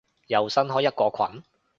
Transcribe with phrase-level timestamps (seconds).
[0.25, 1.43] 又新開一個群？